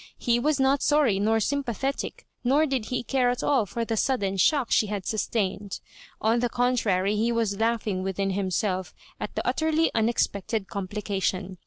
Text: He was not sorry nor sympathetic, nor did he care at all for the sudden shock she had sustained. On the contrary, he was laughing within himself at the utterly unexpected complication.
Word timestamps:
He 0.17 0.39
was 0.39 0.59
not 0.59 0.81
sorry 0.81 1.19
nor 1.19 1.39
sympathetic, 1.39 2.25
nor 2.43 2.65
did 2.65 2.85
he 2.85 3.03
care 3.03 3.29
at 3.29 3.43
all 3.43 3.67
for 3.67 3.85
the 3.85 3.95
sudden 3.95 4.35
shock 4.37 4.71
she 4.71 4.87
had 4.87 5.05
sustained. 5.05 5.79
On 6.19 6.39
the 6.39 6.49
contrary, 6.49 7.15
he 7.15 7.31
was 7.31 7.59
laughing 7.59 8.01
within 8.01 8.31
himself 8.31 8.95
at 9.19 9.35
the 9.35 9.47
utterly 9.47 9.91
unexpected 9.93 10.67
complication. 10.67 11.59